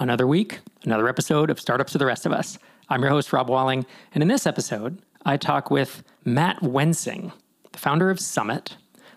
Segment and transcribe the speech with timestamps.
[0.00, 2.56] Another week, another episode of Startups to the Rest of Us.
[2.88, 7.32] I'm your host, Rob Walling, and in this episode, I talk with Matt Wensing,
[7.72, 8.76] the founder of Summit,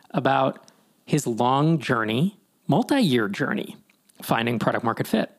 [0.10, 0.72] about
[1.06, 3.78] his long journey, multi year journey,
[4.24, 5.30] finding product market fit.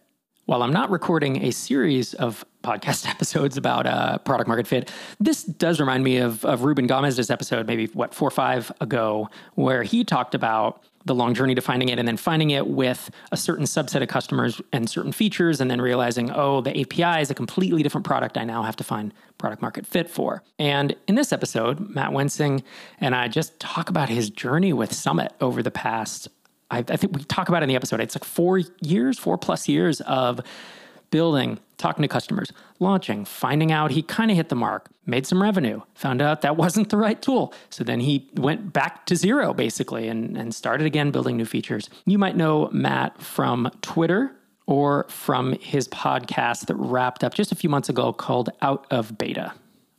[0.44, 5.42] While I'm not recording a series of podcast episodes about uh, product market fit, this
[5.42, 9.82] does remind me of, of Ruben Gamez's episode, maybe what, four or five ago, where
[9.82, 13.36] he talked about the long journey to finding it and then finding it with a
[13.36, 17.34] certain subset of customers and certain features and then realizing oh the api is a
[17.34, 20.42] completely different product i now have to find product market fit for.
[20.58, 22.62] And in this episode matt wensing
[23.00, 26.28] and i just talk about his journey with summit over the past
[26.70, 28.00] I, I think we talk about in the episode.
[28.00, 30.40] It's like four years four plus years of
[31.10, 35.42] building, talking to customers, launching, finding out he kind of hit the mark, made some
[35.42, 37.52] revenue, found out that wasn't the right tool.
[37.68, 41.90] So then he went back to zero basically and, and started again building new features.
[42.06, 44.34] You might know Matt from Twitter
[44.66, 49.18] or from his podcast that wrapped up just a few months ago called Out of
[49.18, 49.52] Beta.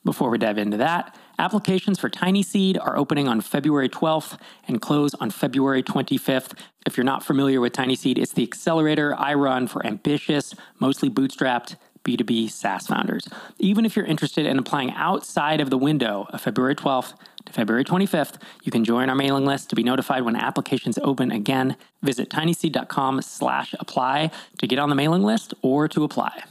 [0.05, 4.37] Before we dive into that, applications for Tiny Seed are opening on February 12th
[4.67, 6.59] and close on February 25th.
[6.85, 11.09] If you're not familiar with Tiny Seed, it's the accelerator I run for ambitious, mostly
[11.09, 13.29] bootstrapped B2B SaaS founders.
[13.59, 17.13] Even if you're interested in applying outside of the window of February 12th
[17.45, 21.31] to February 25th, you can join our mailing list to be notified when applications open
[21.31, 21.77] again.
[22.01, 26.43] Visit tinyseed.com slash apply to get on the mailing list or to apply.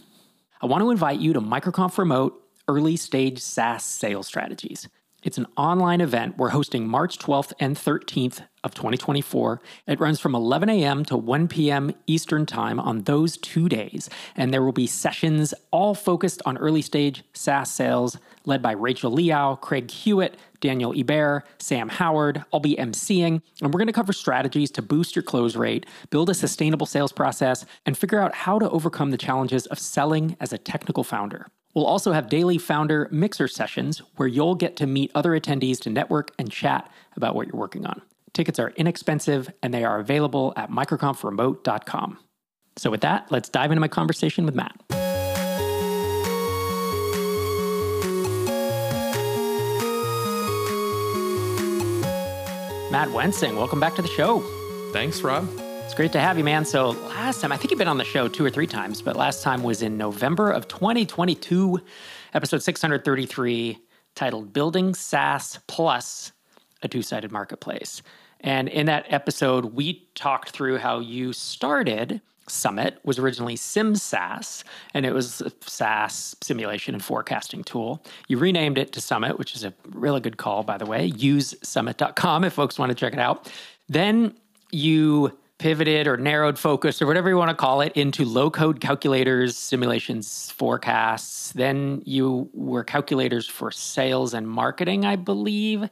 [0.62, 2.41] I want to invite you to MicroConf Remote
[2.72, 4.88] Early Stage SaaS Sales Strategies.
[5.22, 9.60] It's an online event we're hosting March 12th and 13th of 2024.
[9.86, 11.04] It runs from 11 a.m.
[11.04, 11.92] to 1 p.m.
[12.06, 14.08] Eastern Time on those two days.
[14.36, 19.12] And there will be sessions all focused on early stage SaaS sales, led by Rachel
[19.12, 22.42] Liao, Craig Hewitt, Daniel Eber, Sam Howard.
[22.54, 26.30] I'll be emceeing, and we're going to cover strategies to boost your close rate, build
[26.30, 30.54] a sustainable sales process, and figure out how to overcome the challenges of selling as
[30.54, 31.48] a technical founder.
[31.74, 35.90] We'll also have daily founder mixer sessions where you'll get to meet other attendees to
[35.90, 38.02] network and chat about what you're working on.
[38.32, 42.18] Tickets are inexpensive and they are available at microconfremote.com.
[42.76, 44.74] So, with that, let's dive into my conversation with Matt.
[52.90, 54.40] Matt Wensing, welcome back to the show.
[54.92, 55.48] Thanks, Rob.
[55.92, 56.64] It's great to have you, man.
[56.64, 59.14] So, last time, I think you've been on the show two or three times, but
[59.14, 61.82] last time was in November of 2022,
[62.32, 63.78] episode 633,
[64.14, 66.32] titled Building SaaS Plus
[66.80, 68.00] a Two Sided Marketplace.
[68.40, 72.22] And in that episode, we talked through how you started.
[72.48, 74.64] Summit was originally SimSaaS,
[74.94, 78.02] and it was a SaaS simulation and forecasting tool.
[78.28, 81.04] You renamed it to Summit, which is a really good call, by the way.
[81.04, 83.52] Use summit.com if folks want to check it out.
[83.90, 84.34] Then
[84.70, 88.80] you pivoted or narrowed focus or whatever you want to call it into low code
[88.80, 91.52] calculators, simulations, forecasts.
[91.52, 95.88] Then you were calculators for sales and marketing, I believe.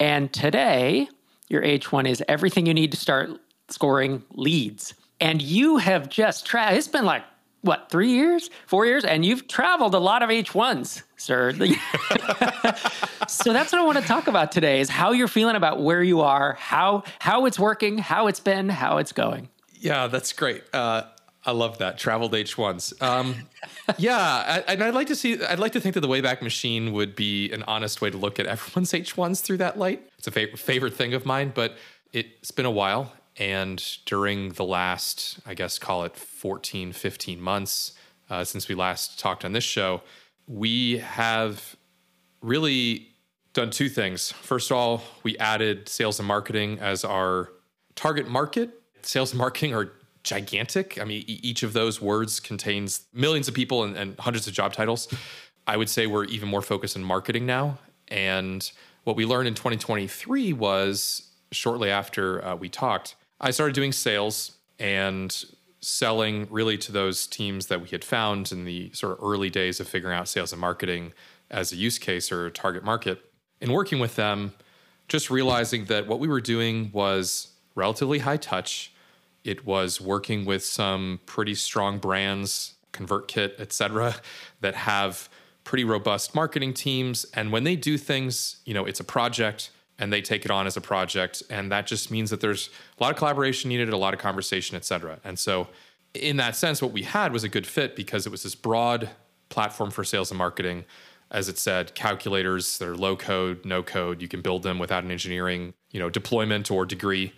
[0.00, 1.06] And today,
[1.48, 3.30] your H1 is everything you need to start
[3.68, 4.94] scoring leads.
[5.20, 7.22] And you have just tried, it's been like
[7.64, 11.52] what three years four years and you've traveled a lot of h1s sir
[13.28, 16.02] so that's what i want to talk about today is how you're feeling about where
[16.02, 19.48] you are how how it's working how it's been how it's going
[19.80, 21.02] yeah that's great uh,
[21.46, 23.02] I love that traveled H1s.
[23.02, 23.34] Um,
[23.98, 25.42] yeah, and I'd like to see.
[25.44, 28.40] I'd like to think that the Wayback Machine would be an honest way to look
[28.40, 30.08] at everyone's H1s through that light.
[30.18, 31.76] It's a favorite thing of mine, but
[32.14, 37.92] it's been a while, and during the last, I guess, call it 14, 15 months
[38.30, 40.02] uh, since we last talked on this show,
[40.46, 41.76] we have
[42.40, 43.08] really
[43.52, 44.32] done two things.
[44.32, 47.50] First of all, we added sales and marketing as our
[47.94, 48.70] target market.
[49.02, 49.92] Sales and marketing are
[50.22, 50.98] gigantic.
[51.00, 54.72] I mean, each of those words contains millions of people and, and hundreds of job
[54.72, 55.08] titles.
[55.66, 57.78] I would say we're even more focused on marketing now.
[58.08, 58.70] And
[59.04, 64.58] what we learned in 2023 was shortly after uh, we talked, I started doing sales
[64.78, 65.44] and
[65.80, 69.80] selling really to those teams that we had found in the sort of early days
[69.80, 71.12] of figuring out sales and marketing
[71.50, 73.20] as a use case or target market.
[73.60, 74.54] And working with them,
[75.08, 78.92] just realizing that what we were doing was relatively high touch.
[79.44, 84.16] It was working with some pretty strong brands, ConvertKit, et cetera,
[84.60, 85.28] that have
[85.64, 87.26] pretty robust marketing teams.
[87.34, 90.66] And when they do things, you know, it's a project and they take it on
[90.66, 93.96] as a project and that just means that there's a lot of collaboration needed a
[93.96, 95.18] lot of conversation et cetera.
[95.24, 95.68] And so
[96.14, 99.10] in that sense what we had was a good fit because it was this broad
[99.48, 100.84] platform for sales and marketing.
[101.30, 104.20] As it said calculators that are low code no code.
[104.22, 107.32] You can build them without an engineering you know deployment or degree.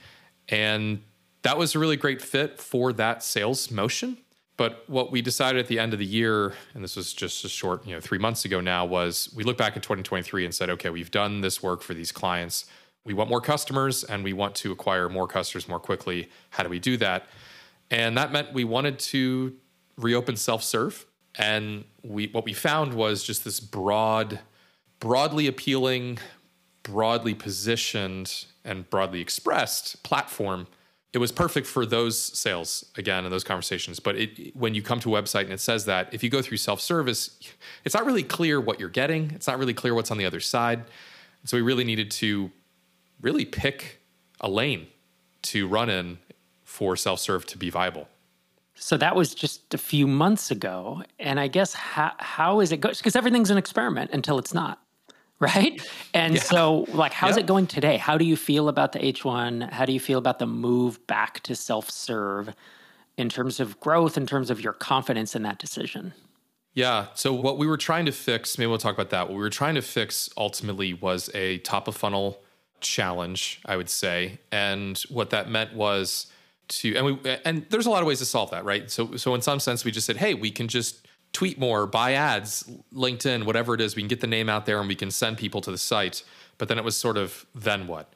[0.49, 1.02] And
[1.43, 4.19] that was a really great fit for that sales motion
[4.56, 7.49] But what we decided at the end of the year, and this was just a
[7.49, 10.70] short, you know, three months ago now, was we look back at 2023 and said,
[10.70, 12.64] okay, we've done this work for these clients.
[13.05, 16.31] We want more customers and we want to acquire more customers more quickly.
[16.50, 17.26] How do we do that?
[17.91, 19.55] And that meant we wanted to
[19.99, 21.05] reopen self-serve.
[21.38, 24.41] And we what we found was just this broad,
[25.00, 26.19] broadly appealing,
[26.82, 30.67] broadly positioned, and broadly expressed platform
[31.12, 35.00] it was perfect for those sales again and those conversations but it, when you come
[35.00, 37.38] to a website and it says that if you go through self-service
[37.85, 39.31] it's not really clear what you're getting.
[39.32, 40.85] It's not really clear what's on the other side.
[41.44, 42.50] So we really needed to
[43.20, 44.00] really pick
[44.41, 44.88] a lane
[45.43, 46.19] to run in
[46.64, 48.09] for self-serve to be viable.
[48.75, 52.82] So that was just a few months ago and i guess how, how is it
[52.82, 54.81] going because everything's an experiment until it's not
[55.41, 55.81] right?
[56.15, 56.41] And yeah.
[56.41, 57.97] so, like, how's it going today?
[57.97, 59.71] How do you feel about the H1?
[59.71, 62.55] How do you feel about the move back to self serve
[63.17, 66.12] in terms of growth, in terms of your confidence in that decision?
[66.75, 67.06] Yeah.
[67.15, 69.29] So, what we were trying to fix, maybe we'll talk about that.
[69.29, 72.43] What we were trying to fix ultimately was a top of funnel
[72.81, 74.38] challenge, I would say.
[74.53, 76.27] And what that meant was
[76.69, 78.91] to, and we, and there's a lot of ways to solve that, right?
[78.91, 81.06] So, so in some sense, we just said, hey, we can just
[81.37, 83.94] tweet more, buy ads, LinkedIn, whatever it is.
[83.94, 86.25] We can get the name out there and we can send people to the site.
[86.56, 88.15] But then it was sort of, then what?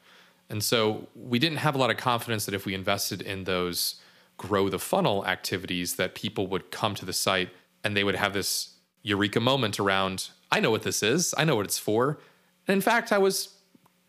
[0.49, 4.01] And so we didn't have a lot of confidence that if we invested in those
[4.37, 7.51] grow the funnel activities, that people would come to the site
[7.83, 8.73] and they would have this
[9.03, 12.17] eureka moment around, I know what this is, I know what it's for.
[12.67, 13.55] And in fact, I was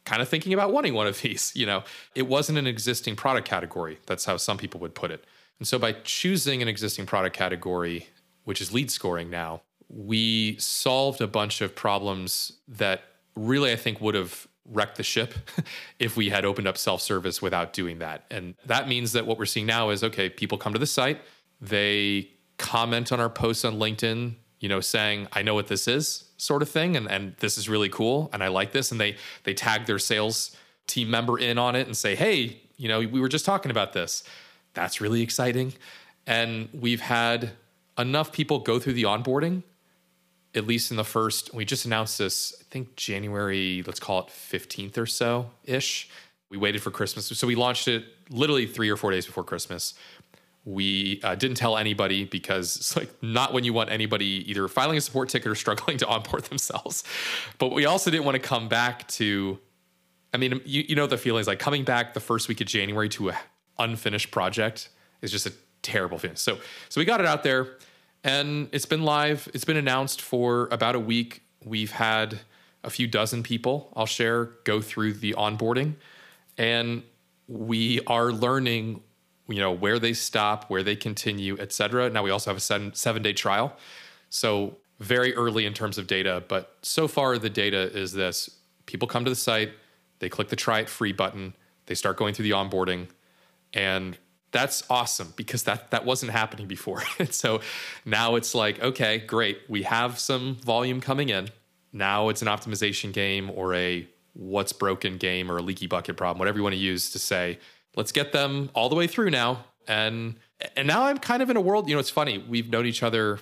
[0.06, 1.52] kind of thinking about wanting one of these.
[1.54, 3.98] You know, it wasn't an existing product category.
[4.06, 5.22] That's how some people would put it.
[5.58, 8.08] And so by choosing an existing product category
[8.44, 13.02] which is lead scoring now, we solved a bunch of problems that
[13.36, 15.34] really I think would have wrecked the ship
[15.98, 18.24] if we had opened up self service without doing that.
[18.30, 21.20] And that means that what we're seeing now is okay, people come to the site,
[21.60, 26.30] they comment on our posts on LinkedIn, you know, saying, I know what this is,
[26.36, 28.90] sort of thing, and, and this is really cool, and I like this.
[28.90, 30.56] And they they tag their sales
[30.86, 33.92] team member in on it and say, Hey, you know, we were just talking about
[33.92, 34.24] this.
[34.74, 35.74] That's really exciting.
[36.26, 37.52] And we've had
[37.98, 39.62] enough people go through the onboarding,
[40.54, 44.26] at least in the first, we just announced this, I think January, let's call it
[44.26, 46.10] 15th or so ish.
[46.50, 47.26] We waited for Christmas.
[47.26, 49.94] So we launched it literally three or four days before Christmas.
[50.64, 54.98] We uh, didn't tell anybody because it's like not when you want anybody either filing
[54.98, 57.04] a support ticket or struggling to onboard themselves.
[57.58, 59.58] But we also didn't want to come back to,
[60.34, 62.66] I mean, you, you know, the feeling is like coming back the first week of
[62.66, 63.36] January to an
[63.78, 64.90] unfinished project
[65.22, 66.36] is just a terrible feeling.
[66.36, 66.58] So,
[66.88, 67.76] so we got it out there
[68.24, 69.48] and it's been live.
[69.52, 71.42] It's been announced for about a week.
[71.64, 72.40] We've had
[72.84, 75.94] a few dozen people, I'll share, go through the onboarding.
[76.58, 77.02] And
[77.48, 79.02] we are learning,
[79.48, 82.10] you know, where they stop, where they continue, et cetera.
[82.10, 83.76] Now we also have a seven, seven day trial.
[84.30, 88.50] So very early in terms of data, but so far the data is this
[88.86, 89.72] people come to the site,
[90.20, 91.54] they click the try it free button,
[91.86, 93.08] they start going through the onboarding,
[93.74, 94.16] and
[94.52, 97.02] that's awesome because that that wasn't happening before.
[97.18, 97.60] and so
[98.04, 99.60] now it's like, okay, great.
[99.68, 101.48] We have some volume coming in.
[101.92, 106.38] Now it's an optimization game or a what's broken game or a leaky bucket problem,
[106.38, 107.58] whatever you want to use to say,
[107.96, 109.64] let's get them all the way through now.
[109.88, 110.36] And
[110.76, 112.38] and now I'm kind of in a world, you know, it's funny.
[112.38, 113.40] We've known each other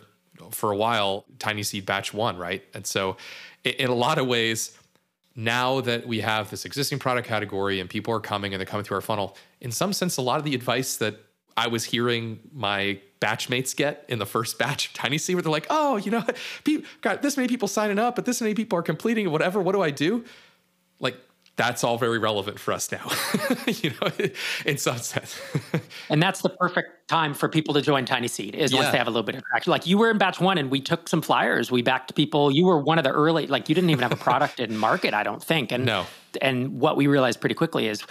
[0.52, 2.64] for a while, Tiny Seed Batch 1, right?
[2.72, 3.16] And so
[3.62, 4.76] in a lot of ways,
[5.44, 8.84] now that we have this existing product category and people are coming and they're coming
[8.84, 11.16] through our funnel, in some sense, a lot of the advice that
[11.56, 15.52] I was hearing my batchmates get in the first batch of Tiny Seed, where they're
[15.52, 16.24] like, oh, you know,
[17.00, 19.60] got this many people signing up, but this many people are completing whatever.
[19.60, 20.24] What do I do?
[20.98, 21.16] Like,
[21.60, 23.06] that's all very relevant for us now,
[23.66, 24.10] you know,
[24.64, 25.38] in some sense.
[26.08, 28.78] and that's the perfect time for people to join Tiny Seed is yeah.
[28.78, 29.70] once they have a little bit of traction.
[29.70, 31.70] Like you were in batch one and we took some flyers.
[31.70, 32.50] We backed people.
[32.50, 35.12] You were one of the early, like you didn't even have a product in market,
[35.12, 35.70] I don't think.
[35.70, 36.06] And no.
[36.40, 38.02] And what we realized pretty quickly is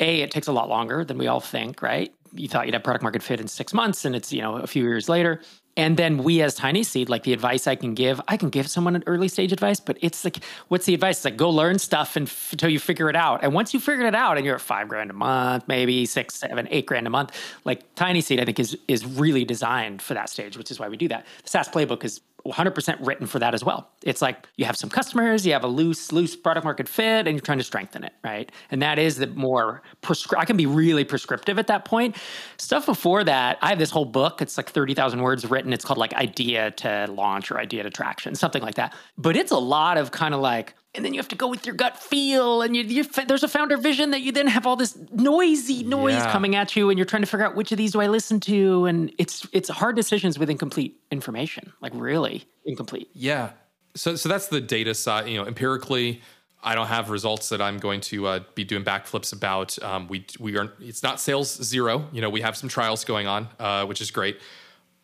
[0.00, 2.14] a, it takes a lot longer than we all think, right?
[2.32, 4.66] You thought you'd have product market fit in six months and it's, you know, a
[4.66, 5.42] few years later.
[5.76, 8.66] And then we as Tiny Seed, like the advice I can give, I can give
[8.68, 11.18] someone an early stage advice, but it's like, what's the advice?
[11.18, 13.44] It's like go learn stuff and f- until you figure it out.
[13.44, 16.34] And once you figure it out and you're at five grand a month, maybe six,
[16.36, 17.32] seven, eight grand a month,
[17.64, 20.88] like Tiny Seed, I think is is really designed for that stage, which is why
[20.88, 21.26] we do that.
[21.42, 22.20] The SaaS playbook is
[22.52, 23.90] 100% written for that as well.
[24.02, 27.28] It's like you have some customers, you have a loose, loose product market fit, and
[27.28, 28.50] you're trying to strengthen it, right?
[28.70, 32.16] And that is the more prescri- I can be really prescriptive at that point.
[32.58, 34.40] Stuff before that, I have this whole book.
[34.40, 35.72] It's like 30,000 words written.
[35.72, 38.94] It's called like idea to launch or idea to traction, something like that.
[39.18, 41.66] But it's a lot of kind of like, and then you have to go with
[41.66, 44.76] your gut feel and you, you, there's a founder vision that you then have all
[44.76, 46.32] this noisy noise yeah.
[46.32, 48.40] coming at you and you're trying to figure out which of these do i listen
[48.40, 53.50] to and it's it's hard decisions with incomplete information like really incomplete yeah
[53.94, 56.20] so so that's the data side you know empirically
[56.62, 59.80] I don't have results that I'm going to uh, be doing backflips about.
[59.84, 62.08] Um, we we are it's not sales zero.
[62.10, 64.40] You know, we have some trials going on, uh, which is great.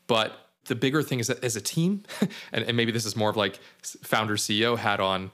[0.08, 0.32] But
[0.64, 2.02] the bigger thing is that as a team,
[2.52, 3.60] and, and maybe this is more of like
[4.02, 5.30] founder CEO hat on,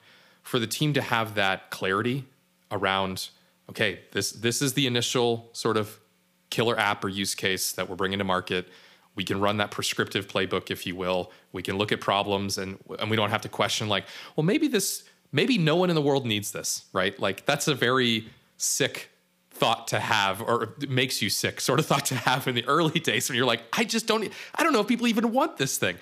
[0.48, 2.24] for the team to have that clarity
[2.72, 3.28] around
[3.68, 6.00] okay this this is the initial sort of
[6.48, 8.66] killer app or use case that we're bringing to market.
[9.14, 11.30] We can run that prescriptive playbook if you will.
[11.52, 14.04] We can look at problems and and we don't have to question like
[14.36, 17.18] well maybe this maybe no one in the world needs this right?
[17.20, 19.10] Like that's a very sick
[19.50, 23.00] thought to have or makes you sick sort of thought to have in the early
[23.00, 25.76] days when you're like i just don't i don't know if people even want this
[25.78, 25.96] thing.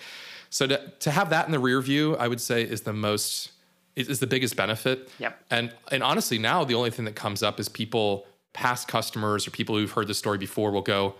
[0.50, 3.50] So to, to have that in the rear view i would say is the most
[3.96, 5.08] is, is the biggest benefit.
[5.18, 5.44] Yep.
[5.50, 9.50] And and honestly, now the only thing that comes up is people, past customers or
[9.50, 11.14] people who've heard the story before, will go,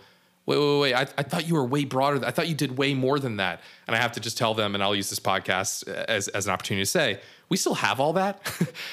[0.47, 0.93] wait, wait, wait.
[0.93, 2.25] I, I, thought you were way broader.
[2.25, 3.61] I thought you did way more than that.
[3.85, 6.47] And I have to just tell them, and I'll use this podcast uh, as, as
[6.47, 7.19] an opportunity to say,
[7.49, 8.41] we still have all that.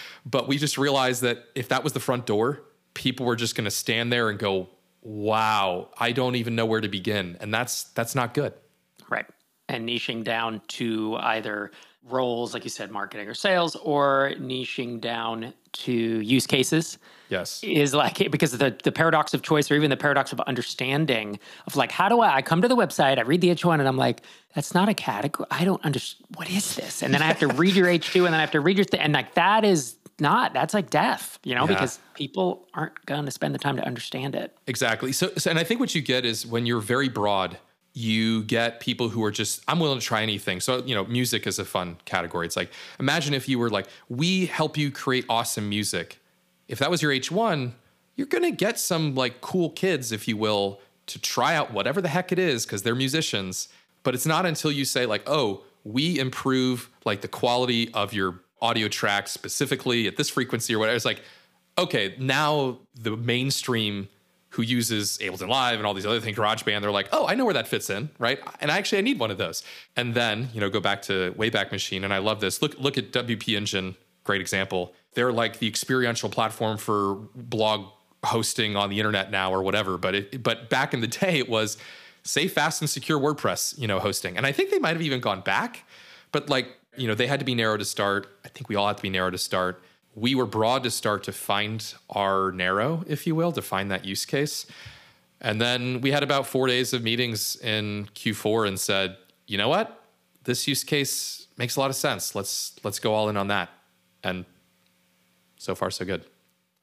[0.27, 2.63] but we just realized that if that was the front door,
[2.93, 4.69] people were just going to stand there and go,
[5.01, 7.37] wow, I don't even know where to begin.
[7.41, 8.53] And that's that's not good.
[9.09, 9.27] Right.
[9.69, 11.71] And niching down to either
[12.09, 16.99] roles, like you said, marketing or sales, or niching down to use cases.
[17.29, 17.63] Yes.
[17.65, 21.75] Is like because the, the paradox of choice or even the paradox of understanding of
[21.75, 23.97] like, how do I, I come to the website, I read the H1 and I'm
[23.97, 24.23] like,
[24.55, 25.47] that's not a category.
[25.51, 26.27] I don't understand.
[26.37, 27.03] What is this?
[27.03, 28.85] And then I have to read your H2 and then I have to read your,
[28.85, 31.69] th- and like that is not, that's like death, you know, yeah.
[31.69, 34.57] because people aren't going to spend the time to understand it.
[34.67, 35.13] Exactly.
[35.13, 37.59] So, so, and I think what you get is when you're very broad,
[37.97, 40.61] you get people who are just i'm willing to try anything.
[40.61, 42.47] So you know music is a fun category.
[42.47, 46.19] It's like imagine if you were like we help you create awesome music.
[46.69, 47.73] If that was your h1
[48.17, 52.01] you're going to get some like cool kids if you will to try out whatever
[52.01, 53.69] the heck it is because they're musicians.
[54.03, 58.41] But it's not until you say like oh we improve like the quality of your
[58.61, 60.97] audio tracks specifically at this frequency or whatever.
[60.97, 61.23] It's like
[61.79, 64.09] okay now the mainstream
[64.55, 67.45] who uses Ableton Live and all these other things, GarageBand, they're like, oh, I know
[67.45, 68.39] where that fits in, right?
[68.61, 69.65] And actually, I need one of those.
[69.97, 72.63] And then, you know, go back to Wayback Machine, and I love this.
[72.63, 74.95] Look, look at WP Engine, great example.
[75.15, 77.89] They're like the experiential platform for blog
[78.23, 79.99] hosting on the internet now or whatever.
[79.99, 81.77] But it, but back in the day, it was
[82.23, 84.37] safe, fast, and secure WordPress, you know, hosting.
[84.37, 85.85] And I think they might have even gone back,
[86.31, 88.39] but like, you know, they had to be narrow to start.
[88.45, 89.83] I think we all had to be narrow to start
[90.15, 94.05] we were broad to start to find our narrow, if you will, to find that
[94.05, 94.67] use case.
[95.41, 99.17] And then we had about four days of meetings in Q4 and said,
[99.47, 100.03] you know what?
[100.45, 102.35] This use case makes a lot of sense.
[102.35, 103.71] Let's let's go all in on that.
[104.23, 104.45] And
[105.57, 106.25] so far so good.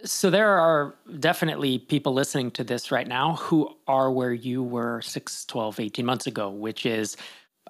[0.04, 5.02] So there are definitely people listening to this right now who are where you were
[5.02, 7.18] 6, 12, 18 months ago, which is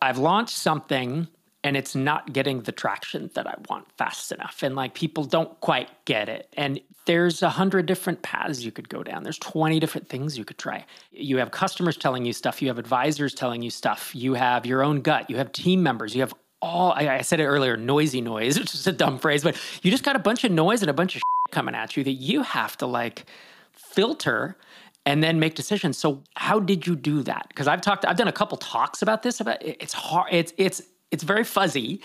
[0.02, 1.28] I've launched something
[1.64, 4.64] and it's not getting the traction that I want fast enough.
[4.64, 6.48] And like people don't quite get it.
[6.58, 9.24] And there's a hundred different paths you could go down.
[9.24, 10.86] There's 20 different things you could try.
[11.12, 14.84] You have customers telling you stuff, you have advisors telling you stuff, you have your
[14.84, 18.22] own gut, you have team members, you have all I, I said it earlier, noisy
[18.22, 20.90] noise, which is a dumb phrase, but you just got a bunch of noise and
[20.90, 23.26] a bunch of coming at you that you have to like
[23.74, 24.58] filter
[25.06, 25.98] and then make decisions.
[25.98, 27.48] So how did you do that?
[27.50, 29.40] Because I've talked, I've done a couple talks about this.
[29.40, 30.28] About it's hard.
[30.32, 32.02] It's it's it's very fuzzy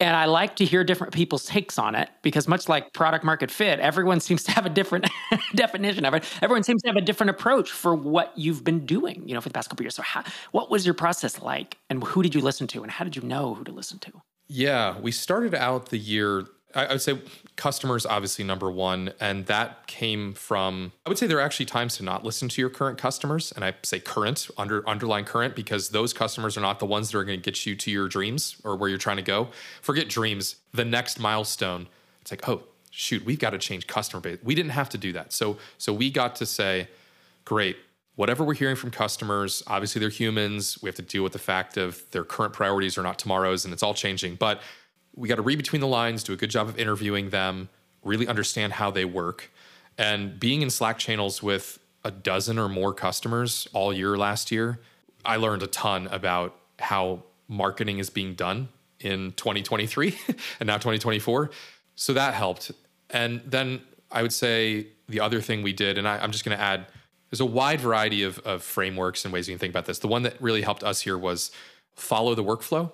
[0.00, 3.50] and i like to hear different people's takes on it because much like product market
[3.50, 5.08] fit everyone seems to have a different
[5.54, 6.24] definition of it.
[6.42, 9.48] Everyone seems to have a different approach for what you've been doing you know for
[9.48, 9.94] the past couple years.
[9.94, 13.04] So how, what was your process like and who did you listen to and how
[13.04, 14.12] did you know who to listen to?
[14.48, 17.18] Yeah we started out the year I, would say
[17.56, 20.92] customers obviously number one, and that came from.
[21.06, 23.64] I would say there are actually times to not listen to your current customers, and
[23.64, 27.24] I say current under underline current because those customers are not the ones that are
[27.24, 29.48] going to get you to your dreams or where you're trying to go.
[29.80, 30.56] Forget dreams.
[30.72, 31.88] The next milestone.
[32.20, 34.38] It's like oh shoot, we've got to change customer base.
[34.42, 36.88] We didn't have to do that, so so we got to say,
[37.44, 37.76] great.
[38.16, 40.76] Whatever we're hearing from customers, obviously they're humans.
[40.82, 43.72] We have to deal with the fact of their current priorities are not tomorrow's, and
[43.72, 44.34] it's all changing.
[44.34, 44.60] But
[45.14, 47.68] we got to read between the lines, do a good job of interviewing them,
[48.02, 49.50] really understand how they work.
[49.96, 54.80] And being in Slack channels with a dozen or more customers all year last year,
[55.24, 58.68] I learned a ton about how marketing is being done
[59.00, 60.16] in 2023
[60.60, 61.50] and now 2024.
[61.96, 62.70] So that helped.
[63.10, 66.56] And then I would say the other thing we did, and I, am just going
[66.56, 66.86] to add,
[67.30, 69.98] there's a wide variety of, of frameworks and ways you can think about this.
[69.98, 71.50] The one that really helped us here was
[71.94, 72.92] follow the workflow.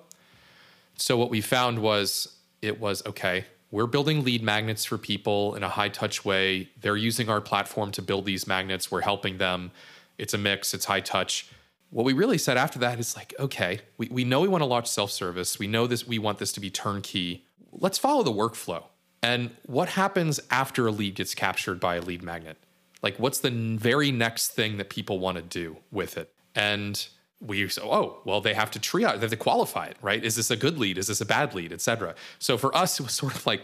[0.97, 3.45] So what we found was it was okay.
[3.71, 6.69] we're building lead magnets for people in a high touch way.
[6.79, 8.89] They're using our platform to build these magnets.
[8.89, 9.71] We're helping them.
[10.17, 11.49] It's a mix, it's high touch.
[11.89, 14.65] What we really said after that is like, okay, we, we know we want to
[14.65, 15.59] launch self service.
[15.59, 17.45] We know this, we want this to be turnkey.
[17.71, 18.85] Let's follow the workflow.
[19.21, 22.57] And what happens after a lead gets captured by a lead magnet?
[23.01, 26.31] Like, what's the very next thing that people want to do with it?
[26.53, 27.07] And
[27.41, 30.23] we so oh well they have to triage they have to qualify it right?
[30.23, 30.97] Is this a good lead?
[30.97, 31.71] Is this a bad lead?
[31.71, 33.63] Etc so for us it was sort of like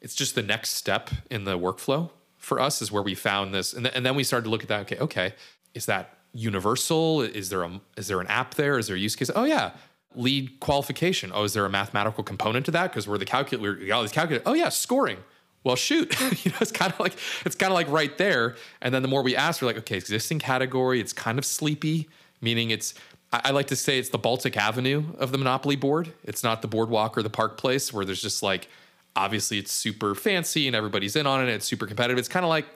[0.00, 2.10] it's just the next step in the workflow
[2.46, 3.72] for us is where we found this.
[3.72, 5.34] And, th- and then we started to look at that okay okay
[5.74, 7.22] is that universal?
[7.22, 8.78] Is there a is there an app there?
[8.78, 9.30] Is there a use case?
[9.34, 9.72] Oh yeah
[10.14, 11.30] lead qualification.
[11.34, 12.90] Oh is there a mathematical component to that?
[12.90, 15.18] Because we're the calculator we got all these calculators oh yeah scoring.
[15.64, 18.56] Well shoot you know it's kind of like it's kind of like right there.
[18.80, 22.08] And then the more we ask we're like okay existing category it's kind of sleepy
[22.40, 22.94] meaning it's
[23.32, 26.12] I like to say it's the Baltic Avenue of the Monopoly board.
[26.22, 28.68] It's not the boardwalk or the park place where there's just like
[29.16, 32.18] obviously it's super fancy and everybody's in on it it's super competitive.
[32.18, 32.66] It's kind of like,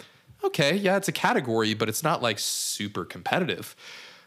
[0.42, 3.76] okay, yeah, it's a category, but it's not like super competitive.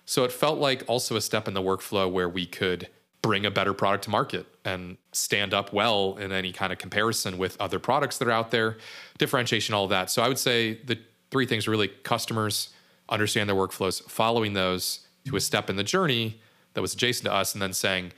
[0.05, 2.87] So it felt like also a step in the workflow where we could
[3.21, 7.37] bring a better product to market and stand up well in any kind of comparison
[7.37, 8.77] with other products that are out there,
[9.17, 10.09] differentiation, all that.
[10.11, 10.99] So I would say the
[11.31, 12.69] three things really customers
[13.09, 16.39] understand their workflows, following those to a step in the journey
[16.73, 18.11] that was adjacent to us and then saying,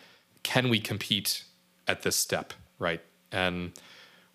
[0.44, 1.44] can we compete
[1.88, 2.54] at this step?
[2.80, 3.02] Right.
[3.32, 3.72] And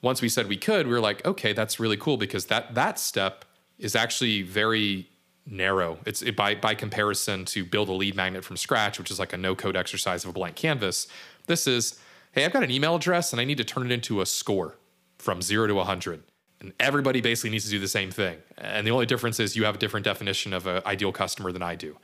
[0.02, 2.98] once we said we could, we were like, okay, that's really cool because that that
[2.98, 3.44] step
[3.78, 5.08] is actually very
[5.46, 5.98] narrow.
[6.06, 9.32] It's it, by by comparison to build a lead magnet from scratch, which is like
[9.32, 11.06] a no code exercise of a blank canvas.
[11.46, 11.98] This is,
[12.32, 14.76] hey, I've got an email address and I need to turn it into a score
[15.18, 16.22] from zero to 100.
[16.60, 18.36] And everybody basically needs to do the same thing.
[18.58, 21.62] And the only difference is you have a different definition of an ideal customer than
[21.62, 21.96] I do.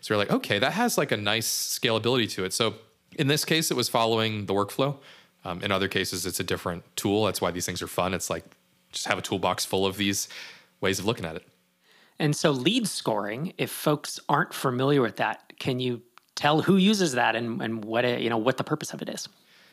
[0.00, 2.52] So you're like, okay, that has like a nice scalability to it.
[2.52, 2.74] So
[3.18, 4.98] in this case, it was following the workflow.
[5.44, 7.24] Um, in other cases, it's a different tool.
[7.24, 8.14] That's why these things are fun.
[8.14, 8.44] It's like
[8.92, 10.28] just have a toolbox full of these
[10.80, 11.46] ways of looking at it.
[12.18, 16.02] And so, lead scoring, if folks aren't familiar with that, can you
[16.34, 19.08] tell who uses that and, and what it, you know what the purpose of it
[19.08, 19.28] is?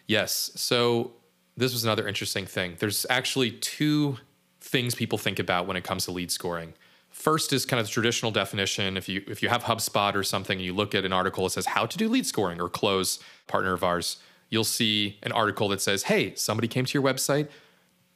[0.08, 0.52] Yes.
[0.56, 1.12] So
[1.58, 2.76] this was another interesting thing.
[2.80, 4.18] There's actually two
[4.62, 6.74] things people think about when it comes to lead scoring.
[7.10, 8.96] First is kind of the traditional definition.
[8.96, 11.66] If you if you have HubSpot or something, you look at an article that says
[11.68, 14.18] how to do lead scoring or close partner of ours,
[14.50, 17.50] you'll see an article that says, "Hey, somebody came to your website,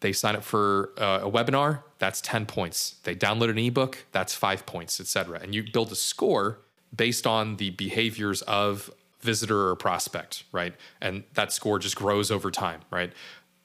[0.01, 2.97] they sign up for uh, a webinar, that's 10 points.
[3.03, 6.59] They download an ebook, that's 5 points, etc." And you build a score
[6.95, 10.75] based on the behaviors of visitor or prospect, right?
[11.01, 13.11] And that score just grows over time, right?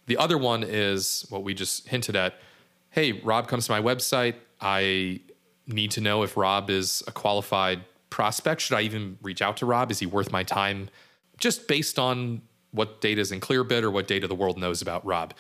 [0.07, 2.35] The other one is what we just hinted at.
[2.91, 4.35] Hey, Rob comes to my website.
[4.61, 5.21] I
[5.67, 8.63] need to know if Rob is a qualified prospect.
[8.63, 9.91] Should I even reach out to Rob?
[9.91, 10.89] Is he worth my time?
[11.39, 15.05] Just based on what data is in Clearbit or what data the world knows about
[15.05, 15.35] Rob.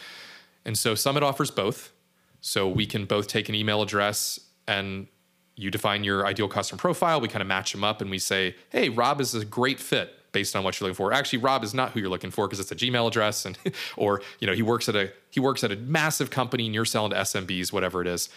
[0.65, 1.93] And so Summit offers both.
[2.41, 5.09] So we can both take an email address and
[5.57, 7.21] you define your ideal customer profile.
[7.21, 10.18] We kind of match them up and we say, hey, Rob is a great fit
[10.39, 11.13] based on what you're looking for.
[11.13, 13.59] Actually, Rob is not who you're looking for because it's a Gmail address and
[13.97, 16.85] or you know he works at a he works at a massive company and you're
[16.85, 18.29] selling to SMBs, whatever it is.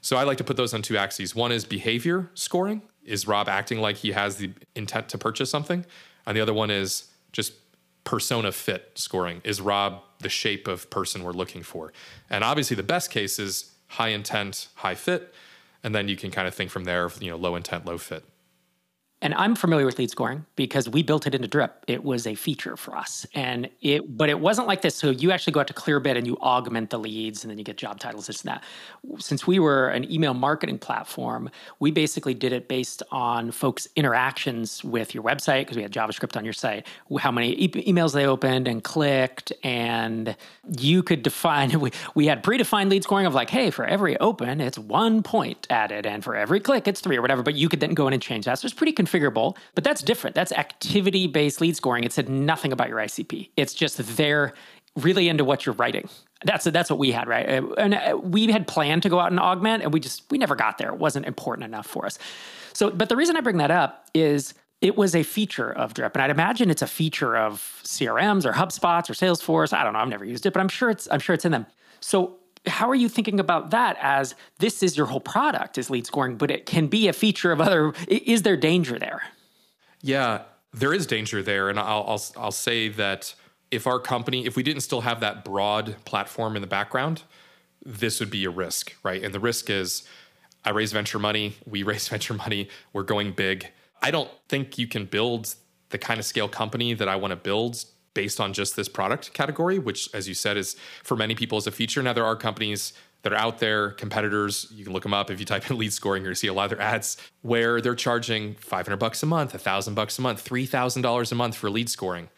[0.00, 1.34] So I like to put those on two axes.
[1.34, 2.82] One is behavior scoring.
[3.04, 5.84] Is Rob acting like he has the intent to purchase something?
[6.24, 7.52] And the other one is just
[8.04, 9.40] persona fit scoring.
[9.42, 11.92] Is Rob the shape of person we're looking for?
[12.30, 15.34] And obviously the best case is high intent, high fit.
[15.82, 18.22] And then you can kind of think from there, you know, low intent, low fit.
[19.22, 21.84] And I'm familiar with lead scoring because we built it into Drip.
[21.86, 23.26] It was a feature for us.
[23.34, 24.94] And it but it wasn't like this.
[24.94, 27.64] So you actually go out to Clearbit and you augment the leads and then you
[27.64, 28.64] get job titles, this and that.
[29.18, 34.82] Since we were an email marketing platform, we basically did it based on folks' interactions
[34.82, 36.86] with your website because we had JavaScript on your site,
[37.18, 39.52] how many e- emails they opened and clicked.
[39.62, 40.34] And
[40.78, 44.62] you could define we, we had predefined lead scoring of like, hey, for every open,
[44.62, 47.42] it's one point added, and for every click, it's three or whatever.
[47.42, 48.58] But you could then go in and change that.
[48.58, 50.34] So it's pretty configurable, but that's different.
[50.34, 52.04] That's activity based lead scoring.
[52.04, 53.50] It said nothing about your ICP.
[53.56, 54.52] It's just they're
[54.96, 56.08] really into what you're writing.
[56.44, 57.46] That's that's what we had, right?
[57.76, 60.56] And uh, we had planned to go out and augment, and we just we never
[60.56, 60.88] got there.
[60.88, 62.18] It wasn't important enough for us.
[62.72, 66.14] So, but the reason I bring that up is it was a feature of Drip,
[66.14, 69.74] and I'd imagine it's a feature of CRMs or HubSpots or Salesforce.
[69.76, 69.98] I don't know.
[69.98, 71.66] I've never used it, but I'm sure it's I'm sure it's in them.
[72.00, 76.06] So how are you thinking about that as this is your whole product is lead
[76.06, 79.22] scoring but it can be a feature of other is there danger there?
[80.02, 80.42] Yeah
[80.72, 81.68] there is danger there.
[81.68, 83.34] And i'll i'll, I'll say that
[83.70, 87.22] if our company if we didn't still have that broad platform in the background
[87.84, 89.22] this would be a risk right?
[89.22, 90.06] And the risk is
[90.64, 93.68] i raise venture money we raise venture money we're going big.
[94.02, 95.54] I don't think you can build
[95.90, 99.32] the kind of scale company that i want to build based on just this product
[99.32, 102.02] category, which, as you said, is for many people is a feature.
[102.02, 102.92] Now, there are companies
[103.22, 105.30] that are out there, competitors, you can look them up.
[105.30, 107.80] If you type in lead scoring, you're to see a lot of their ads where
[107.80, 111.90] they're charging 500 bucks a month, 1000 bucks a month, $3,000 a month for lead
[111.90, 112.28] scoring.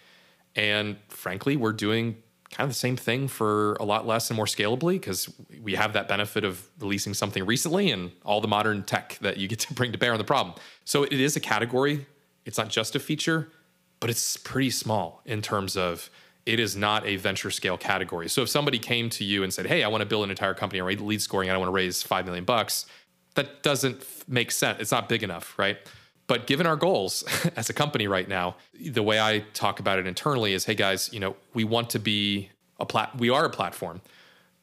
[0.57, 2.17] And frankly, we're doing
[2.51, 5.33] kind of the same thing for a lot less and more scalably because
[5.63, 9.49] we have that benefit of releasing something recently and all the modern tech that you
[9.49, 10.55] get to bring to bear on the problem.
[10.85, 12.07] So it is a category.
[12.45, 13.49] It's not just a feature,
[14.03, 16.11] but it's pretty small in terms of
[16.45, 18.29] it is not a venture scale category.
[18.29, 20.55] So if somebody came to you and said, "Hey, I want to build an entire
[20.55, 22.87] company or lead scoring, and I want to raise five million bucks,"
[23.37, 24.81] that doesn't make sense.
[24.81, 25.79] It's not big enough, right?
[26.27, 27.23] But given our goals
[27.57, 31.09] as a company right now, the way I talk about it internally is, "Hey guys,
[31.13, 33.17] you know, we want to be a plat.
[33.17, 34.01] We are a platform,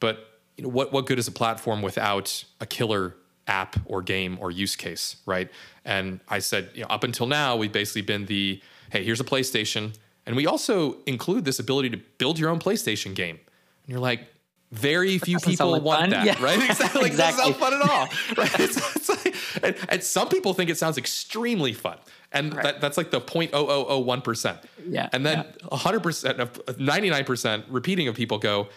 [0.02, 3.16] but you know, what what good is a platform without a killer
[3.48, 5.50] app or game or use case, right?"
[5.86, 9.26] And I said, you know, up until now, we've basically been the, "Hey, here's a
[9.26, 9.94] PlayStation."
[10.26, 13.38] And we also include this ability to build your own PlayStation game.
[13.38, 14.28] And you're like,
[14.72, 16.10] very few people like want fun.
[16.12, 16.44] that, yeah.
[16.44, 16.60] right?
[16.70, 17.02] Exactly.
[17.02, 17.52] Like, exactly.
[17.52, 18.06] That's not fun at all,
[18.38, 18.60] right?
[18.60, 21.98] It's, it's like, and, and, some people think it sounds extremely fun.
[22.32, 22.64] And right.
[22.64, 24.64] that, that's like the 0.0001%.
[24.88, 25.10] Yeah.
[25.12, 25.68] And then yeah.
[25.70, 28.68] 100% of 99% repeating of people go,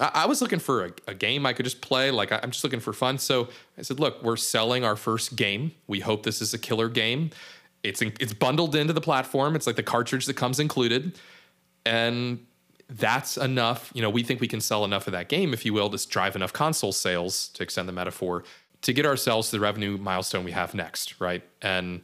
[0.00, 2.10] I, I was looking for a, a, game I could just play.
[2.10, 3.18] Like, I, I'm just looking for fun.
[3.18, 5.72] So I said, look, we're selling our first game.
[5.86, 7.30] We hope this is a killer game.
[7.82, 9.56] It's in, it's bundled into the platform.
[9.56, 11.18] It's like the cartridge that comes included,
[11.86, 12.46] and
[12.88, 13.90] that's enough.
[13.94, 16.08] You know, we think we can sell enough of that game, if you will, to
[16.08, 18.44] drive enough console sales to extend the metaphor
[18.82, 21.42] to get ourselves to the revenue milestone we have next, right?
[21.60, 22.00] And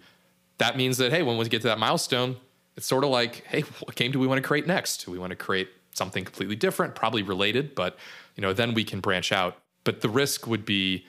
[0.59, 2.37] that means that hey, when we get to that milestone,
[2.77, 5.05] it's sort of like, hey, what game do we want to create next?
[5.05, 7.97] Do we want to create something completely different, probably related, but
[8.35, 9.57] you know, then we can branch out.
[9.85, 11.07] But the risk would be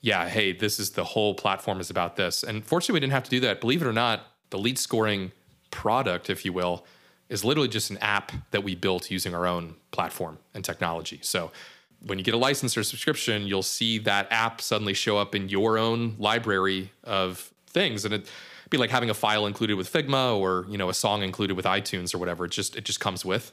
[0.00, 2.42] yeah, hey, this is the whole platform is about this.
[2.42, 3.60] And fortunately, we didn't have to do that.
[3.60, 5.32] Believe it or not, the lead scoring
[5.70, 6.84] product, if you will,
[7.28, 11.18] is literally just an app that we built using our own platform and technology.
[11.22, 11.50] So
[12.00, 15.48] when you get a license or subscription, you'll see that app suddenly show up in
[15.48, 18.04] your own library of things.
[18.04, 18.28] And it'd
[18.70, 21.64] be like having a file included with Figma or, you know, a song included with
[21.64, 22.44] iTunes or whatever.
[22.44, 23.52] It just it just comes with.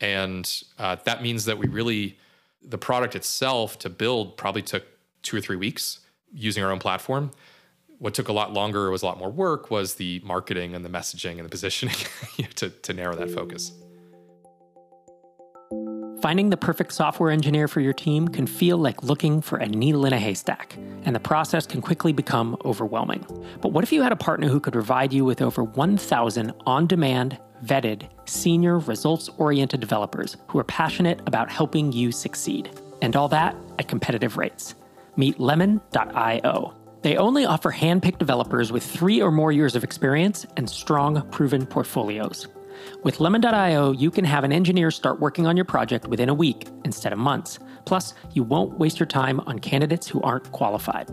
[0.00, 2.18] And uh, that means that we really
[2.62, 4.84] the product itself to build probably took
[5.26, 6.00] two or three weeks
[6.32, 7.30] using our own platform.
[7.98, 10.88] What took a lot longer, was a lot more work, was the marketing and the
[10.88, 11.96] messaging and the positioning
[12.56, 13.72] to, to narrow that focus.
[16.20, 20.06] Finding the perfect software engineer for your team can feel like looking for a needle
[20.06, 23.24] in a haystack, and the process can quickly become overwhelming.
[23.60, 26.86] But what if you had a partner who could provide you with over 1,000 on
[26.86, 32.70] demand, vetted, senior, results oriented developers who are passionate about helping you succeed?
[33.02, 34.74] And all that at competitive rates
[35.16, 36.74] meet lemon.io.
[37.02, 41.28] They only offer hand picked developers with three or more years of experience and strong,
[41.30, 42.48] proven portfolios.
[43.02, 46.68] With Lemon.io, you can have an engineer start working on your project within a week
[46.84, 47.58] instead of months.
[47.84, 51.08] Plus, you won't waste your time on candidates who aren't qualified.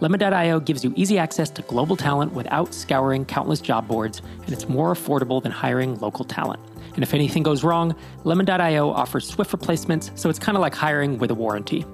[0.00, 4.68] Lemon.io gives you easy access to global talent without scouring countless job boards, and it's
[4.68, 6.60] more affordable than hiring local talent.
[6.94, 11.18] And if anything goes wrong, Lemon.io offers swift replacements, so it's kind of like hiring
[11.18, 11.84] with a warranty.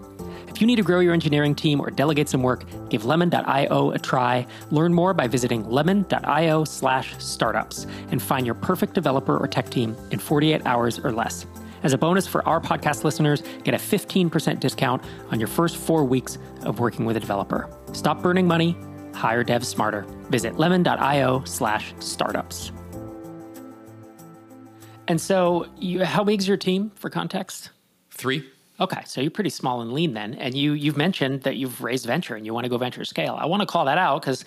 [0.54, 3.98] If you need to grow your engineering team or delegate some work, give lemon.io a
[3.98, 4.46] try.
[4.70, 9.96] Learn more by visiting lemon.io slash startups and find your perfect developer or tech team
[10.12, 11.44] in 48 hours or less.
[11.82, 16.04] As a bonus for our podcast listeners, get a 15% discount on your first four
[16.04, 17.68] weeks of working with a developer.
[17.92, 18.76] Stop burning money,
[19.12, 20.02] hire devs smarter.
[20.30, 22.70] Visit lemon.io slash startups.
[25.08, 27.70] And so, you, how big's your team for context?
[28.12, 28.48] Three.
[28.80, 32.06] Okay, so you're pretty small and lean then, and you you've mentioned that you've raised
[32.06, 33.36] venture and you want to go venture scale.
[33.38, 34.44] I want to call that out because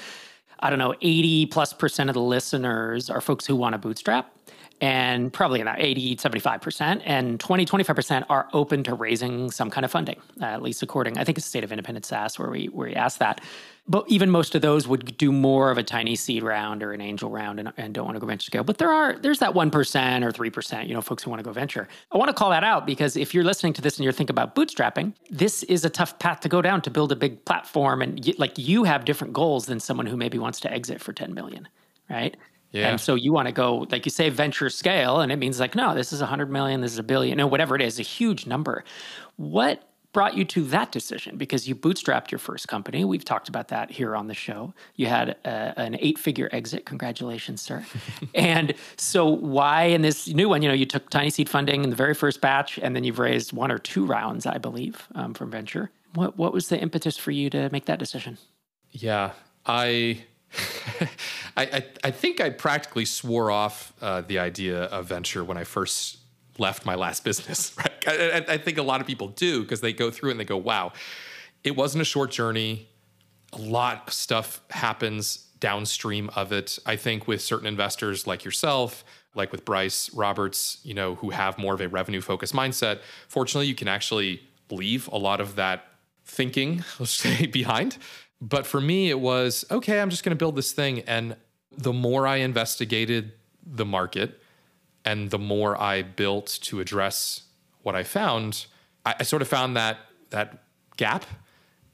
[0.59, 4.33] I don't know, 80 plus percent of the listeners are folks who want to bootstrap,
[4.81, 9.91] and probably that 80, 75%, and 20, 25% are open to raising some kind of
[9.91, 12.89] funding, uh, at least according, I think it's State of Independent SaaS where we where
[12.89, 13.41] we asked that
[13.87, 17.01] but even most of those would do more of a tiny seed round or an
[17.01, 18.63] angel round and, and don't want to go venture scale.
[18.63, 21.39] But there are there's that one percent or three percent, you know, folks who want
[21.39, 21.87] to go venture.
[22.11, 24.33] I want to call that out because if you're listening to this and you're thinking
[24.33, 28.01] about bootstrapping, this is a tough path to go down to build a big platform,
[28.01, 31.13] and y- like you have different goals than someone who maybe wants to exit for
[31.13, 31.67] 10 million,
[32.09, 32.35] right?
[32.71, 32.89] Yeah.
[32.89, 35.73] And so you want to go, like you say, venture scale, and it means like,
[35.73, 38.03] no, this is a hundred million, this is a billion, no, whatever it is, a
[38.03, 38.83] huge number.
[39.37, 41.37] What brought you to that decision?
[41.37, 43.05] Because you bootstrapped your first company.
[43.05, 44.73] We've talked about that here on the show.
[44.95, 46.87] You had a, an eight figure exit.
[46.87, 47.85] Congratulations, sir.
[48.33, 51.91] and so, why in this new one, you know, you took tiny seed funding in
[51.91, 55.35] the very first batch, and then you've raised one or two rounds, I believe, um,
[55.35, 55.91] from venture.
[56.15, 58.39] What, what was the impetus for you to make that decision?
[58.89, 59.33] Yeah,
[59.67, 60.23] I
[61.55, 65.63] I, I, I think I practically swore off uh, the idea of venture when I
[65.63, 66.17] first
[66.59, 67.75] left my last business.
[67.77, 67.91] Right?
[68.07, 70.57] I, I think a lot of people do because they go through and they go,
[70.57, 70.93] "Wow,
[71.63, 72.87] it wasn't a short journey.
[73.53, 79.03] A lot of stuff happens downstream of it." I think with certain investors like yourself,
[79.35, 83.67] like with Bryce Roberts, you know, who have more of a revenue focused mindset, fortunately,
[83.67, 84.41] you can actually
[84.71, 85.85] leave a lot of that
[86.25, 87.97] thinking, let's say, behind.
[88.41, 91.01] But for me, it was okay, I'm just going to build this thing.
[91.01, 91.35] And
[91.71, 93.33] the more I investigated
[93.65, 94.41] the market
[95.07, 97.43] and the more I built to address
[97.81, 98.65] what I found,
[99.05, 99.99] I, I sort of found that
[100.31, 100.65] that
[100.97, 101.25] gap.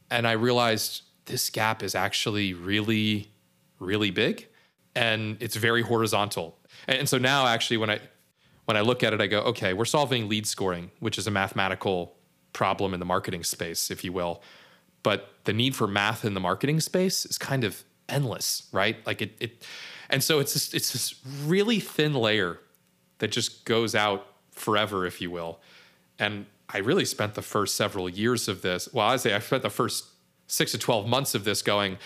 [0.09, 3.31] And I realized this gap is actually really,
[3.79, 4.47] really big
[4.95, 6.57] and it's very horizontal.
[6.87, 7.99] And so now actually when I
[8.65, 11.31] when I look at it, I go, okay, we're solving lead scoring, which is a
[11.31, 12.15] mathematical
[12.51, 14.41] problem in the marketing space, if you will.
[15.03, 19.05] But the need for math in the marketing space is kind of endless, right?
[19.05, 19.67] Like it, it
[20.09, 22.59] and so it's it's this really thin layer
[23.19, 25.59] that just goes out forever, if you will.
[26.19, 28.89] And I really spent the first several years of this.
[28.93, 30.05] Well, I say I spent the first
[30.47, 31.97] six to twelve months of this going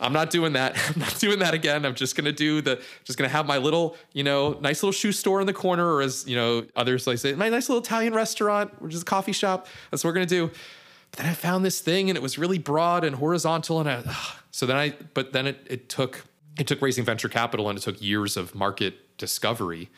[0.00, 0.76] I'm not doing that.
[0.94, 1.84] I'm not doing that again.
[1.84, 4.82] I'm just going to do the, just going to have my little, you know, nice
[4.82, 7.68] little shoe store in the corner, or as, you know, others like say, my nice
[7.68, 9.66] little Italian restaurant, which is a coffee shop.
[9.90, 10.50] That's what we're going to do.
[11.10, 13.80] But then I found this thing and it was really broad and horizontal.
[13.80, 14.16] And I,
[14.50, 16.24] so then I, but then it, it took,
[16.58, 19.90] it took raising venture capital and it took years of market discovery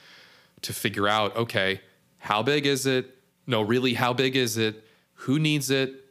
[0.63, 1.81] to figure out, okay,
[2.19, 3.17] how big is it?
[3.47, 4.85] No, really, how big is it?
[5.15, 6.05] Who needs it?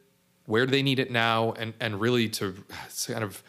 [0.46, 1.52] Where do they need it now?
[1.52, 2.54] And, and really to
[3.06, 3.42] kind of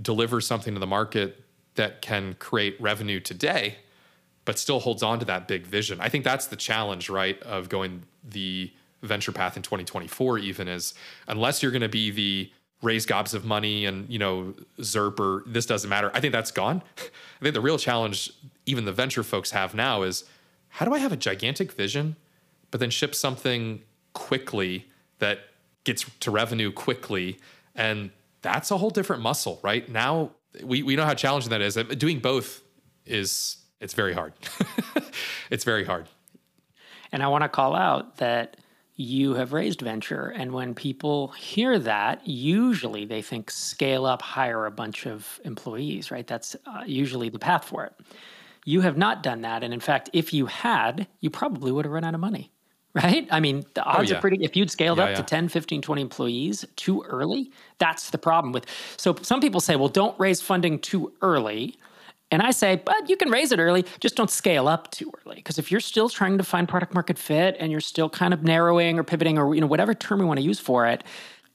[0.00, 3.76] deliver something to the market that can create revenue today,
[4.44, 6.00] but still holds on to that big vision.
[6.00, 8.72] I think that's the challenge, right, of going the
[9.02, 10.94] venture path in 2024, even is
[11.28, 12.50] unless you're going to be the
[12.82, 16.10] raise gobs of money and, you know, ZIRP or this doesn't matter.
[16.14, 16.82] I think that's gone.
[16.98, 18.30] I think the real challenge,
[18.70, 20.24] even the venture folks have now, is
[20.68, 22.16] how do I have a gigantic vision,
[22.70, 24.86] but then ship something quickly
[25.18, 25.40] that
[25.84, 27.38] gets to revenue quickly
[27.74, 28.10] and
[28.42, 29.88] that's a whole different muscle, right?
[29.88, 30.30] Now
[30.62, 31.74] we, we know how challenging that is.
[31.74, 32.62] Doing both
[33.06, 34.32] is it's very hard.
[35.50, 36.08] it's very hard.
[37.12, 38.56] And I want to call out that
[38.96, 40.26] you have raised venture.
[40.26, 46.10] And when people hear that, usually they think scale up, hire a bunch of employees,
[46.10, 46.26] right?
[46.26, 47.94] That's uh, usually the path for it.
[48.64, 49.62] You have not done that.
[49.62, 52.52] And in fact, if you had, you probably would have run out of money
[52.94, 53.28] right?
[53.30, 54.18] I mean, the oh, odds oh, yeah.
[54.18, 55.16] are pretty, if you'd scaled yeah, up yeah.
[55.16, 58.66] to 10, 15, 20 employees too early, that's the problem with.
[58.96, 61.76] So some people say, well, don't raise funding too early.
[62.32, 65.36] And I say, but you can raise it early, just don't scale up too early.
[65.36, 68.44] Because if you're still trying to find product market fit and you're still kind of
[68.44, 71.02] narrowing or pivoting or you know whatever term we want to use for it,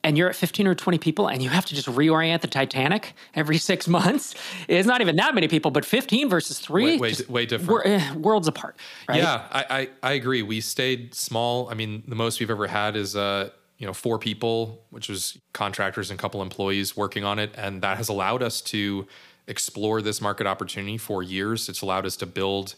[0.05, 3.13] and you're at 15 or 20 people and you have to just reorient the Titanic
[3.33, 4.35] every six months,
[4.67, 7.87] it's not even that many people, but 15 versus three, way, way, way different.
[7.87, 8.77] Eh, worlds apart.
[9.09, 9.17] Right?
[9.17, 10.43] Yeah, I, I, I, agree.
[10.43, 11.69] We stayed small.
[11.69, 15.39] I mean, the most we've ever had is, uh, you know, four people, which was
[15.53, 17.51] contractors and a couple employees working on it.
[17.57, 19.07] And that has allowed us to
[19.47, 21.67] explore this market opportunity for years.
[21.67, 22.75] It's allowed us to build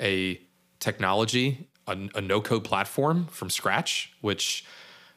[0.00, 0.40] a
[0.78, 4.64] technology, a, a no code platform from scratch, which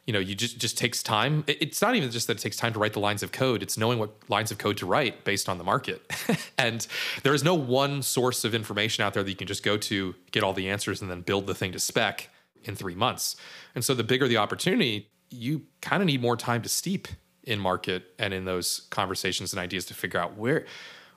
[0.06, 1.44] you know you just just takes time.
[1.48, 3.78] It's not even just that it takes time to write the lines of code it's
[3.78, 6.02] knowing what lines of code to write based on the market.
[6.58, 6.86] And
[7.24, 10.16] there is no one source of information out there that you can just go to
[10.32, 12.30] get all the answers and then build the thing to spec
[12.64, 13.36] in 3 months.
[13.76, 17.08] And so the bigger the opportunity you kind of need more time to steep
[17.44, 20.66] in market and in those conversations and ideas to figure out where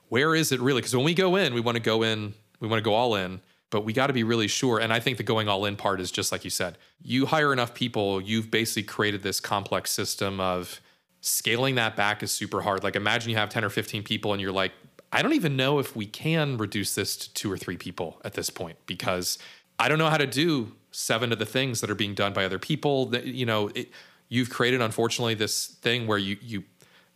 [0.08, 0.80] where is it really?
[0.80, 3.14] Because when we go in we want to go in we want to go all
[3.14, 4.78] in but we got to be really sure.
[4.78, 6.78] And I think the going all in part is just like you said.
[7.02, 10.80] You hire enough people, you've basically created this complex system of
[11.20, 12.84] scaling that back is super hard.
[12.84, 14.72] Like imagine you have 10 or 15 people and you're like,
[15.12, 18.34] I don't even know if we can reduce this to two or three people at
[18.34, 19.38] this point because
[19.78, 22.44] I don't know how to do seven of the things that are being done by
[22.44, 23.06] other people.
[23.06, 23.90] That you know, it,
[24.28, 26.64] you've created unfortunately this thing where you you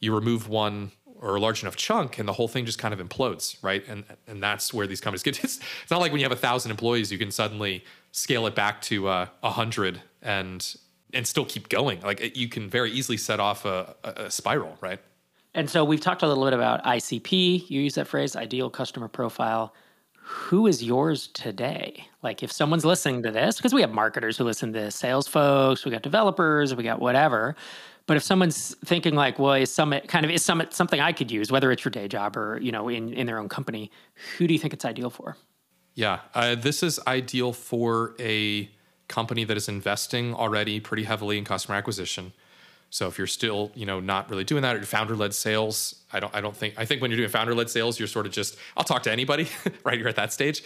[0.00, 3.00] you remove one or a large enough chunk and the whole thing just kind of
[3.06, 3.86] implodes right?
[3.88, 6.40] And and that's where these companies get it's, it's not like when you have a
[6.40, 10.76] thousand employees you can suddenly scale it back to uh, a uh, hundred and
[11.12, 12.00] and still keep going.
[12.00, 15.00] Like it, you can very easily set off a, a, spiral right?
[15.54, 17.32] And so we've talked a little bit about icp
[17.68, 19.74] you use that phrase ideal customer profile.
[20.22, 22.06] Who is yours today?
[22.22, 25.26] Like if someone's listening to this, because we have marketers who listen to this, sales
[25.26, 27.56] folks, we got developers, we got whatever.
[28.10, 31.30] But if someone's thinking like, well, is Summit kind of is Summit something I could
[31.30, 33.92] use, whether it's your day job or you know in in their own company,
[34.36, 35.36] who do you think it's ideal for?
[35.94, 38.68] Yeah, uh, this is ideal for a
[39.06, 42.32] company that is investing already pretty heavily in customer acquisition.
[42.90, 46.34] So if you're still, you know, not really doing that or founder-led sales, I don't
[46.34, 48.82] I don't think I think when you're doing founder-led sales, you're sort of just I'll
[48.82, 49.46] talk to anybody,
[49.84, 49.96] right?
[49.96, 50.64] You're at that stage.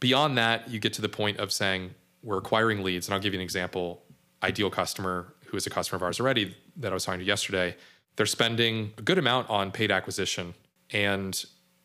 [0.00, 3.34] Beyond that, you get to the point of saying we're acquiring leads, and I'll give
[3.34, 4.02] you an example.
[4.42, 7.76] Ideal customer who is a customer of ours already that I was talking to yesterday,
[8.16, 10.54] they're spending a good amount on paid acquisition,
[10.90, 11.44] and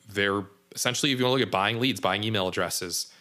[0.09, 3.11] they're essentially, if you want to look at buying leads, buying email addresses,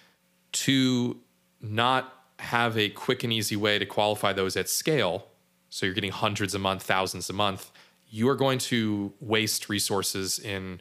[0.52, 1.16] to
[1.60, 5.28] not have a quick and easy way to qualify those at scale
[5.70, 7.70] so you're getting hundreds a month, thousands a month,
[8.08, 10.80] you are going to waste resources in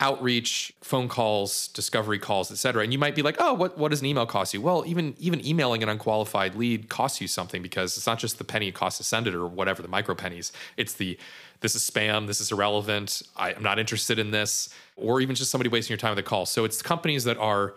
[0.00, 2.82] outreach, phone calls, discovery calls, et cetera.
[2.82, 4.60] And you might be like, oh, what, what does an email cost you?
[4.60, 8.44] Well, even even emailing an unqualified lead costs you something because it's not just the
[8.44, 10.52] penny it costs to send it or whatever, the micro pennies.
[10.76, 11.18] It's the
[11.60, 15.50] this is spam, this is irrelevant, I, am not interested in this, or even just
[15.50, 16.44] somebody wasting your time with a call.
[16.44, 17.74] So it's companies that are,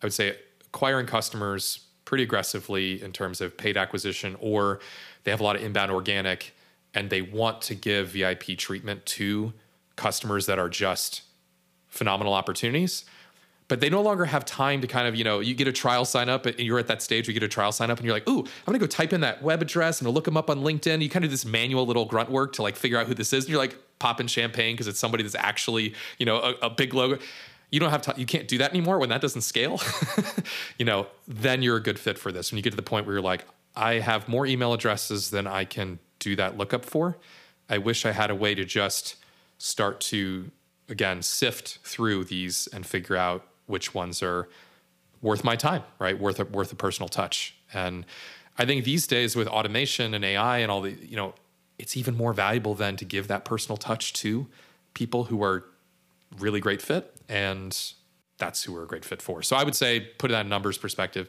[0.00, 4.80] I would say, acquiring customers pretty aggressively in terms of paid acquisition or
[5.24, 6.54] they have a lot of inbound organic
[6.94, 9.52] and they want to give VIP treatment to
[9.96, 11.22] customers that are just
[11.96, 13.04] phenomenal opportunities.
[13.68, 16.04] But they no longer have time to kind of, you know, you get a trial
[16.04, 18.04] sign up and you're at that stage where you get a trial sign up and
[18.04, 20.48] you're like, ooh, I'm gonna go type in that web address and look them up
[20.48, 21.02] on LinkedIn.
[21.02, 23.32] You kind of do this manual little grunt work to like figure out who this
[23.32, 23.44] is.
[23.44, 26.94] And you're like popping champagne because it's somebody that's actually, you know, a, a big
[26.94, 27.18] logo
[27.68, 29.80] you don't have time you can't do that anymore when that doesn't scale
[30.78, 33.04] you know then you're a good fit for this when you get to the point
[33.04, 33.44] where you're like
[33.76, 37.18] I have more email addresses than I can do that lookup for.
[37.68, 39.16] I wish I had a way to just
[39.58, 40.50] start to,
[40.88, 44.48] again, sift through these and figure out which ones are
[45.20, 46.18] worth my time, right?
[46.18, 47.56] Worth a, worth a personal touch.
[47.72, 48.06] And
[48.58, 51.34] I think these days with automation and AI and all the, you know,
[51.78, 54.46] it's even more valuable than to give that personal touch to
[54.94, 55.64] people who are
[56.38, 57.14] really great fit.
[57.28, 57.78] And
[58.38, 59.42] that's who we're a great fit for.
[59.42, 61.28] So I would say, put that in numbers perspective,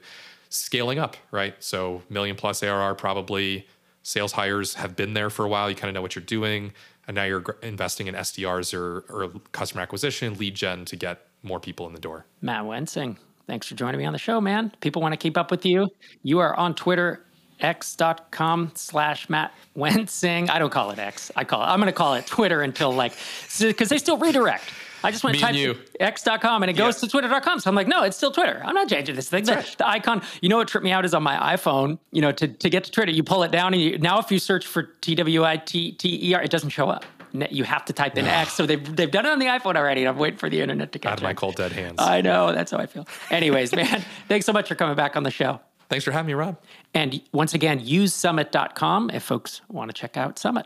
[0.49, 1.55] scaling up, right?
[1.59, 3.67] So million plus ARR probably
[4.07, 5.69] sales hires have been there for a while.
[5.69, 6.71] You kind of know what you're doing.
[7.07, 11.59] And now you're investing in SDRs or, or customer acquisition, lead gen to get more
[11.59, 12.25] people in the door.
[12.41, 13.17] Matt Wensing,
[13.47, 14.71] thanks for joining me on the show, man.
[14.79, 15.89] People want to keep up with you.
[16.23, 17.25] You are on Twitter,
[17.59, 20.49] x.com slash Matt Wensing.
[20.49, 21.29] I don't call it X.
[21.35, 23.11] I call it, I'm going to call it Twitter until like,
[23.59, 24.63] because they still redirect.
[25.07, 27.61] I just want to type x.com and it goes to twitter.com.
[27.61, 28.61] So I'm like, no, it's still Twitter.
[28.65, 29.45] I'm not changing this thing.
[29.45, 29.75] The, right.
[29.77, 32.47] the, icon, you know what tripped me out is on my iPhone, you know, to,
[32.49, 34.83] to get to Twitter, you pull it down and you, now if you search for
[34.83, 37.05] T-W-I-T-T-E-R, it doesn't show up.
[37.31, 38.53] You have to type in X.
[38.57, 40.05] So they've, they've done it on the iPhone already.
[40.05, 41.95] I'm waiting for the internet to catch Out of my cold dead hands.
[41.99, 42.51] I know.
[42.51, 43.07] That's how I feel.
[43.31, 45.61] Anyways, man, thanks so much for coming back on the show.
[45.89, 46.57] Thanks for having me, Rob.
[46.93, 50.65] And once again, use summit.com if folks want to check out Summit.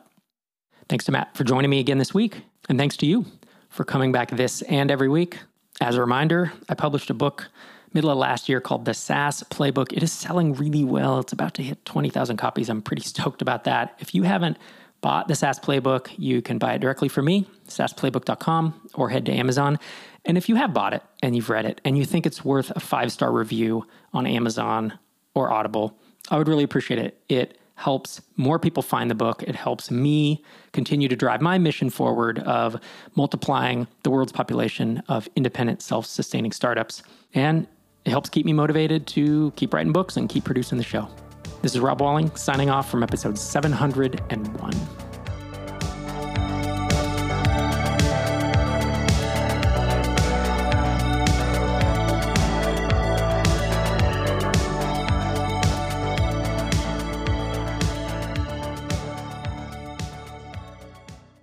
[0.89, 2.41] Thanks to Matt for joining me again this week.
[2.69, 3.25] And thanks to you
[3.72, 5.40] for coming back this and every week.
[5.80, 7.50] As a reminder, I published a book
[7.94, 9.92] middle of last year called The SaaS Playbook.
[9.94, 11.20] It is selling really well.
[11.20, 12.70] It's about to hit 20,000 copies.
[12.70, 13.96] I'm pretty stoked about that.
[14.00, 14.58] If you haven't
[15.02, 19.32] bought the SaaS Playbook, you can buy it directly from me, saasplaybook.com, or head to
[19.32, 19.80] Amazon.
[20.26, 22.72] And if you have bought it and you've read it and you think it's worth
[22.76, 24.94] a five star review on Amazon
[25.34, 25.98] or Audible,
[26.30, 27.20] I would really appreciate it.
[27.28, 29.44] It helps more people find the book.
[29.44, 32.80] It helps me continue to drive my mission forward of
[33.15, 37.02] multiplying the world's population of independent, self sustaining startups.
[37.34, 37.67] And
[38.06, 41.10] it helps keep me motivated to keep writing books and keep producing the show.
[41.63, 45.11] This is Rob Walling signing off from episode 701.